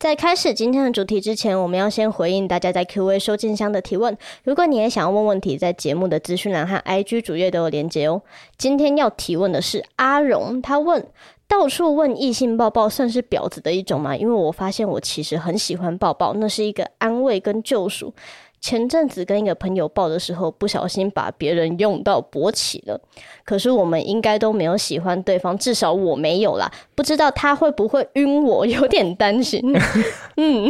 [0.00, 4.16] 在开始今天的主题之前，我们要先回应大家在 Q&A 收件箱的提问。
[4.44, 8.22] 如果你也想要问问题，在节目的资讯栏和 IG 主页都有连接哦。
[8.56, 11.06] 今天要提问的是阿荣，他问：
[11.46, 14.16] 到处问异性抱抱算是婊子的一种吗？
[14.16, 18.14] 因为我发现我其实很喜欢抱抱，那是一个安慰跟救赎。
[18.60, 23.00] 前阵子跟一个朋友抱的时候，不小心把别人用到勃起了。
[23.42, 26.70] 可是我们应该都没有喜欢对方，至少我没有啦。
[26.94, 29.60] 不知道他会不会晕我，有点担心。
[30.36, 30.68] 嗯，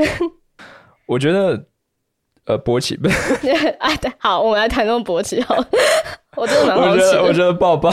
[1.06, 1.64] 我觉得，
[2.44, 3.08] 呃，勃起不？
[3.80, 5.40] 哎，好，我们来谈论勃起。
[5.42, 5.56] 好，
[6.36, 7.02] 我真的蛮好奇。
[7.02, 7.90] 我觉得，我觉得抱抱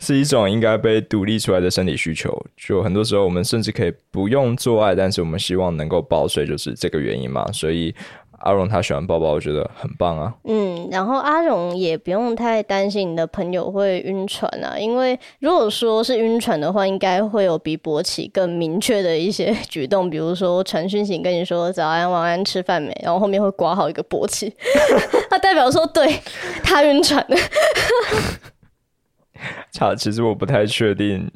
[0.00, 2.36] 是一种应该被独立出来的生理需求。
[2.56, 7.46] 就很多时候，我们甚至可以不用做爱，但是我们希望能够抱睡，就是这个原因嘛。
[7.52, 7.94] 所以。
[8.42, 10.34] 阿荣他喜欢抱抱，我觉得很棒啊。
[10.44, 24.52] 嗯，然后阿荣也不用太担心你的朋友会晕船啊，因为如果说是晕船的话，应该会有比勃起更明确的一些举动，比如说传讯息跟你说早安、晚安、吃饭没，然后后面会挂好一个勃起，
[25.30, 26.20] 他代表说对
[26.62, 27.36] 他晕船了。
[29.72, 31.30] 差，其实我不太确定。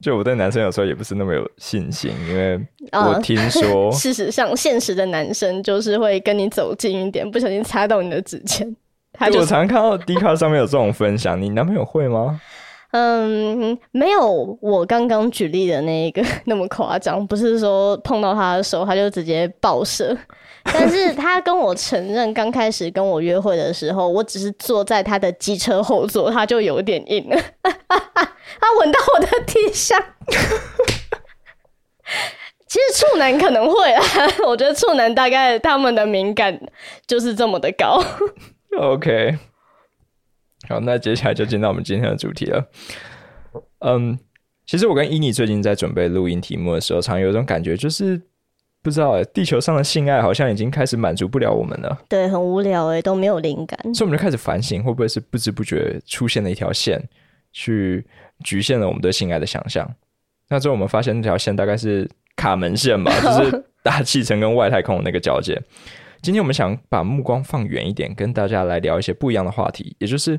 [0.00, 2.60] 就我对男生有时候也不是那么有信心，因为
[2.92, 8.76] 我听说， 事实上，现实的男生就是会跟你走近一点，不小心擦到你的指尖。
[9.32, 12.38] 我常看到 D 卡上面有这种分享，你男朋友会吗？
[12.98, 20.16] 嗯，没有，我刚刚举例的那一个 那么夸张，不是说碰到他的时候他就直接爆射，
[20.64, 27.36] 但是他跟我承认，刚开始跟我约会的时候，我只是坐在他的机车后座，他就有点硬了。
[28.58, 30.02] 他闻到我的体香，
[32.66, 34.02] 其实处男可能会啊，
[34.48, 36.58] 我觉得处男大概他们的敏感
[37.06, 38.02] 就是这么的高。
[38.78, 39.36] OK，
[40.68, 42.68] 好，那接下来就进到我们今天的主题了。
[43.80, 44.18] 嗯，
[44.66, 48.20] 其实我跟伊妮最近在准备录音题目的时候，常有一种感觉，就是
[48.82, 51.98] 不知道地球上的性爱好像已经开始满足不了我们了。
[52.08, 57.02] 对，很无聊哎，都没有灵感，所以我们就开始反省，会不会是不知不觉出现了一条线
[57.52, 58.04] 去。
[58.44, 59.90] 局限了我们对性爱的想象。
[60.50, 65.58] 那之后我们发现那条线大概是卡门线吧， 就是大气层跟外太空的那个交界。
[66.20, 69.96] 今天我们想把目光放远一点，跟大家来聊一些不一样的话题。
[69.98, 70.38] 也就是，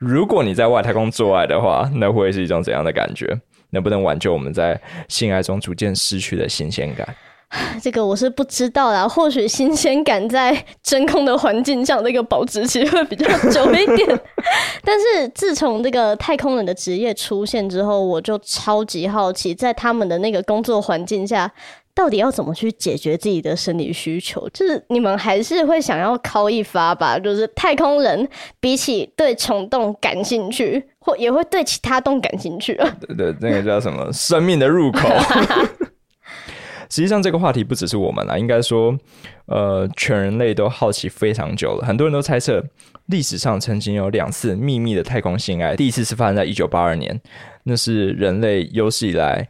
[0.00, 3.38] 如果你在外太空做爱的话，那会是一种怎样的感觉？
[3.68, 7.06] 能不能挽救我们在性爱中逐渐失去的新鲜感？
[7.82, 14.20] 这个我是不知道啦，或许新鲜感在真空的环境下，那个保质期会比较久一点。
[14.82, 21.52] 但是自从这个太空人的职业出现之后，我就超级好奇，在他们的那个工作环境下，
[22.00, 24.48] 到底要怎么去解决自己的生理需求？
[24.54, 27.18] 就是你们还是会想要靠一发吧？
[27.18, 28.26] 就是太空人
[28.58, 32.96] 比起对虫洞感兴趣，或也会对其他洞感兴趣啊？
[33.06, 34.10] 对对，那个叫什么？
[34.14, 35.06] 生命的入口。
[36.88, 38.98] 实际上，这个话题不只是我们啦，应该说，
[39.44, 41.86] 呃，全人类都好奇非常久了。
[41.86, 42.64] 很多人都猜测，
[43.08, 47.20] 历史上曾经有两次秘密的太空性爱，第一次是发生在一九八二年，
[47.64, 49.46] 那是人类有史以来。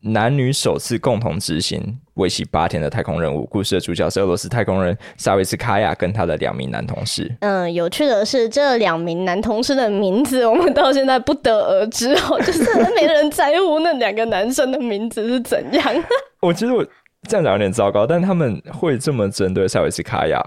[0.00, 3.44] 男女首次共同执行为期八天的太空任务。
[3.46, 7.34] 故事的主角是俄罗斯太空人萨维斯卡娅跟他的两名男同事。
[7.40, 12.64] 嗯，有趣的是，这两名男同事的名字我们到现在不得而知哦，就是
[12.94, 15.84] 没人在乎那两个男生的名字是怎样。
[16.40, 16.84] 我觉得我
[17.28, 20.40] 这样讲有点糟糕，但他们会这么针对萨维斯卡娅，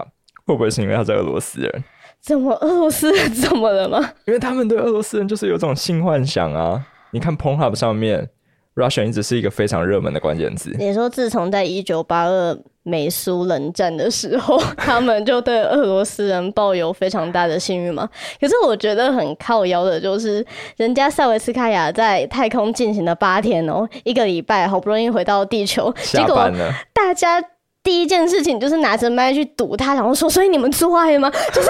[0.46, 1.84] 会不会是因为他是俄罗斯人？
[2.20, 3.98] 怎么俄罗斯人怎么了吗？
[4.26, 6.84] 因为他们对俄罗斯人就是有种性幻想啊！
[7.12, 8.28] 你看 Pornhub 上面。
[8.74, 10.70] Russian 一直是一个非常热门的关键词。
[10.78, 18.08] 你说，自从在一九八二美苏冷战的时候，他们就对俄罗斯人抱有非常大的信誉吗？
[18.40, 20.44] 可是我觉得很靠腰的，就是
[20.76, 26.50] 人家塞维斯卡娅在太空进行了八天哦，一个礼拜，好不容易回到地球，结果
[26.92, 27.42] 大家。
[27.82, 31.30] 第一件事情就是拿着麦去堵他，然后说：“所以你们做爱吗？
[31.30, 31.68] 就是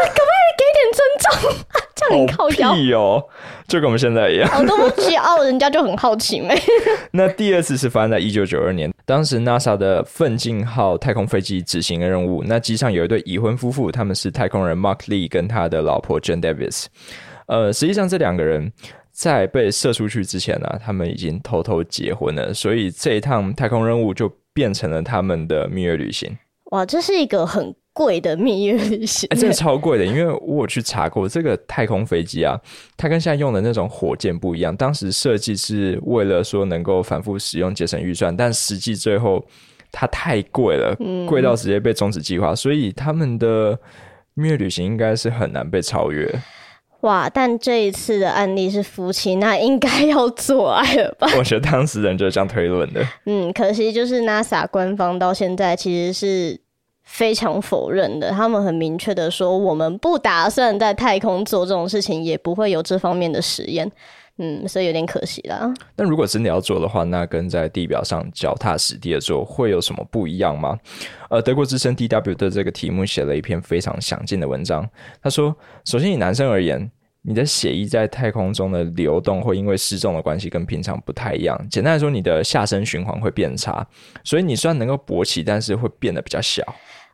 [0.61, 1.31] 给点尊重？
[1.97, 3.25] 这样很靠腰哦，
[3.67, 4.49] 就跟我们现在一样。
[4.59, 6.55] 我都不骄傲，人家就很好奇没？
[7.13, 16.87] 那第二次是发生在一九九二年，当时 NASA 的奋进号太空飞机执行的任务，那机上有一对已婚夫妇，他们是太空人 Mark Lee 跟他的老婆 Jane Davis。
[17.47, 18.73] 呃，实际上这两个人
[19.13, 24.31] 在被射出去之前呢，他们已经偷偷结婚了，所以这一趟太空任务就。
[24.53, 26.37] 变成了他们的蜜月旅行。
[26.73, 30.07] 哇，这是一个很贵的蜜月旅行，真的超贵的。
[30.07, 32.59] 因为我有去查过，这个太空飞机啊，
[32.97, 34.75] 它跟现在用的那种火箭不一样。
[34.75, 39.45] 当时设计是为了说能够反复使用，节省预算，但实际最后
[39.93, 40.97] 它太贵了，
[41.29, 42.55] 贵到直接被终止计划。
[42.55, 43.79] 所以他们的
[44.33, 46.27] 蜜月旅行应该是很难被超越。
[47.03, 47.29] 哇！
[47.29, 51.27] 但这一次的案例是夫妻，那应该要做爱了吧？
[51.39, 53.03] 我觉得当事人就是这样推论的。
[53.27, 56.61] 嗯，可惜就是 NASA 官方到现在其实是
[57.11, 63.91] 非常否认的，他们很明确的说，我们不打算在太空做这种事情，也不会有这方面的实验。
[64.39, 65.71] 嗯，所以有点可惜啦。
[65.97, 70.79] 那如果真的要做的话，那跟在地表上脚踏实地的做会有什么不一样吗？
[71.29, 74.89] 呃，德国之声 DW 的这个题目写了一篇非常详尽的文章。
[75.23, 75.55] 他说，
[75.85, 76.91] 首先以男生而言，
[77.23, 81.59] 你的血液在太空中的流动会因为失重的关系跟平常不太一样。
[81.71, 83.87] 简单来说，你的下身循环会变差，
[84.25, 86.65] 所以你虽然能够勃起，但是会变得比较小。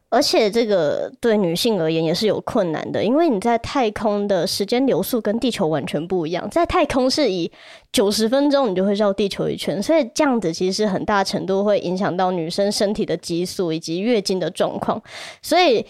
[0.08, 7.50] 而且这个对女性而言也是有困难的，因为你在太空的时间流速跟地球完全不一样，在太空是以
[7.90, 15.02] 九十分钟你就会绕地球一圈，所以这样子其实很大程度会影响到女生身体的激素以及月经的状况。
[15.42, 15.84] 所以，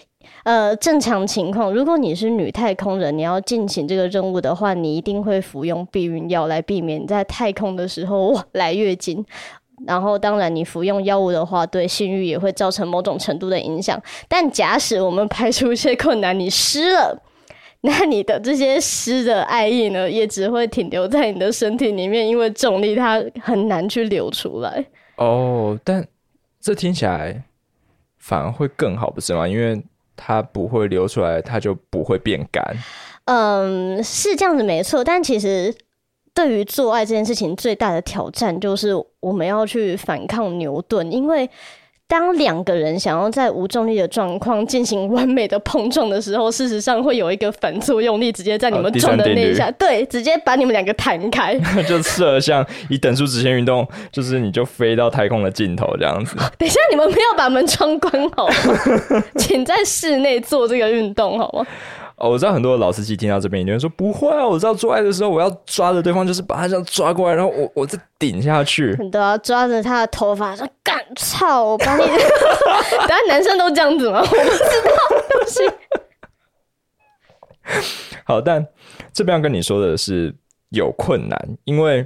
[0.47, 9.25] 呃，正常情况，如果你是女太空人，你要进行这个任务的话，你一定会服用避孕药来避免在太空的时候来月经。
[9.85, 14.01] 然后，当然，你服用药物的话，对性欲也会造成某种程度的影响。
[14.29, 17.21] 但假使我们排除一些困难，你湿了，
[17.83, 24.85] 那你的这些湿的爱意呢，也只会停留在你的身体里面，因为重力它很难去流出来。
[25.17, 26.07] 哦，但
[26.61, 27.43] 这听起来
[28.17, 29.45] 反而会更好，不是吗？
[29.45, 29.83] 因为
[30.17, 32.61] 它不会流出来，它就不会变干。
[33.25, 35.01] 嗯，是这样子，没错。
[35.01, 35.73] 但其实。
[36.33, 41.49] 对于做爱这件事情，最大的挑战就是我们要去反抗牛顿，因为
[42.09, 56.37] 当两个人想要在无重力的状况进行完美的碰撞的时候，事实上会有一个反作用力直接在你们撞的那一下，对，直接把你们两个弹开， 就射像以等速直线运动， 就是你就飞到太空的尽头这样子。
[56.57, 58.47] 等一下，你们没有把门窗关好，
[59.37, 61.67] 请在室内做这个运动好吗？
[62.17, 74.19] 哦，我知道很多老司机听到这边，有人说不会啊，我知道做爱的时候我要抓着对方，就是把他这样抓过来，然后我我再顶下去，你都要抓着他的头发说干操，我把你， 等下男生都这样子吗？
[74.19, 75.73] 我不知道。
[78.25, 78.65] 好，但
[79.13, 80.33] 这边要跟你说的是
[80.69, 82.03] 有困难，因为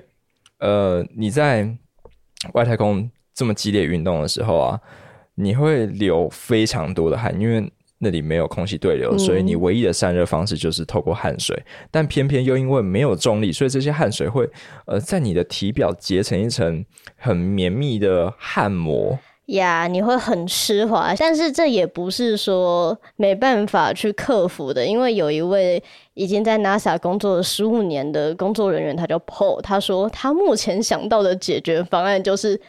[0.59, 1.65] 呃你在
[2.51, 4.77] 外太空这么激烈运动的时候啊，
[5.35, 7.71] 你会流非常多的汗，因为。
[8.03, 11.55] 那里没有空气对流，所以你唯一的散热方式就是透过汗水。
[11.91, 14.49] 但偏偏又因为没有重力，所以这些汗水会
[14.87, 16.83] 呃在你的体表结成一层
[17.15, 21.13] 很绵密的汗膜呀，你会很湿滑。
[21.19, 25.81] 但是这也不是说没办法去克服的，因为有一位
[26.15, 32.59] 已经在 NASA 工作了十五年的工作人员，他叫 Paul，他说他目前想到的解决方案就是。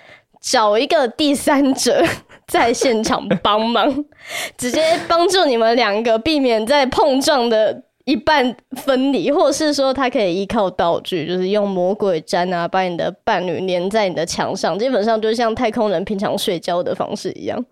[0.44, 2.04] 找一个第三者
[2.46, 4.04] 在现场帮忙，
[4.58, 17.64] 直接帮助你们两个避免在碰撞的一半分离，或者是说他可以依靠道具，就是用魔鬼毡啊，把你的伴侣粘在你的墙上，基本上就像太空人平常睡觉的方式一样。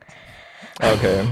[0.80, 1.24] OK，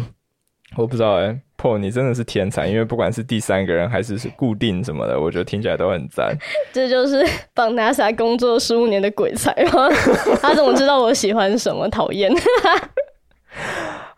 [0.77, 1.39] 我不知道哎。
[1.61, 6.33] 破，你真的是天才，因为不管是第三个人还是是固定什么的，我觉得听起来都很赞。
[6.73, 7.21] 这就是
[7.53, 9.89] 帮 NASA 工作十五年的鬼才吗？
[10.41, 11.89] 他怎么知道我喜欢什么？
[11.89, 12.33] 讨厌。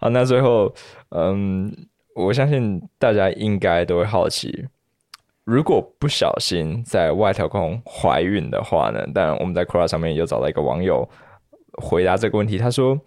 [0.00, 0.75] 好，那最后，
[1.11, 1.70] 嗯，
[2.14, 4.67] 我相信大家应该都会好奇，
[5.44, 9.06] 如果不小心在外太空怀孕的话呢？
[9.14, 11.06] 但我们在 Cross 上面有找到一个网友
[11.82, 12.99] 回答这个问题，他说，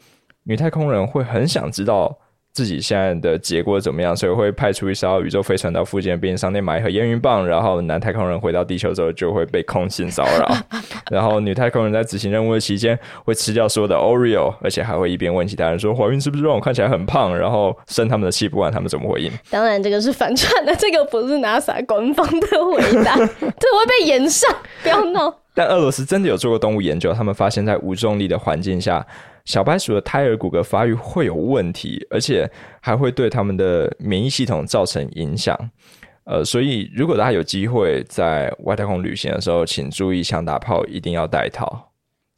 [0.43, 2.15] 女太空人会很想知道。
[2.53, 4.15] 自己现在的结果怎么样？
[4.15, 10.55] 所以会派出一艘宇宙飞船到附近的便利商店买一盒烟云棒，然后男太空人回到地球之后就会被空性骚扰，
[11.09, 19.31] 然后女太空人在执行任务的期间会吃掉所有的 Oreo，而且还会一边问其他人说怀孕是不是让我看起来很胖，然后生他们的气，不管他们怎么回应。
[19.49, 25.33] 当然，这个是反串的，这个不是 NASA 官方的回答， 这会被延上，不要闹。
[25.55, 29.03] 但俄罗斯真的有做过动物研究，他们发现，在无重力的环境下。
[29.45, 35.57] 小白鼠的胎儿骨骼发育会有问题，而且还会对他们的免疫系统造成影响。
[36.25, 41.91] 呃，所以如果大家有机会在外太空旅行的时候，请注意枪打炮一定要带套。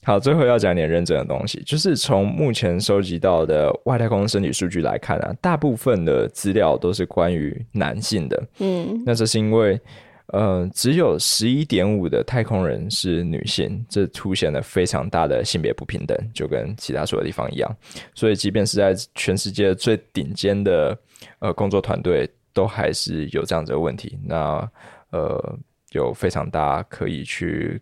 [0.04, 8.44] 好，最后要讲点认真的东西，就是从目前收集到的外太空身体数据来看啊，大部分的资料都是关于男性的。
[8.60, 9.80] 嗯，那这是因为。
[10.27, 17.77] 呃，只有十一点五的太空人是女性，这凸显了非常大的性别不平等，就跟其他所有地方一样。
[18.15, 20.98] 所以，即便是在全世界最顶尖的
[21.39, 24.17] 呃工作团队，都还是有这样子的问题。
[24.24, 24.70] 那
[25.12, 25.58] 呃，
[25.91, 27.82] 有非常大可以去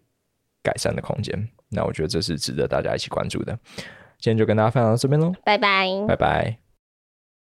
[0.62, 1.33] 改善的空间。
[1.69, 3.57] 那我觉得这是值得大家一起关注的。
[4.19, 6.62] 今天就跟大家分享到这边喽，拜拜，拜拜。